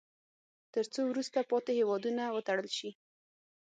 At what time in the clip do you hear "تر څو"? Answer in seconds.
0.73-1.01